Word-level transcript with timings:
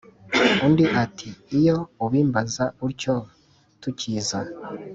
Undi 0.65 0.85
ati: 1.03 1.29
"Iyo 1.57 1.77
ubimbaza 2.05 2.65
utyo 2.87 3.15
tukiza, 3.81 4.39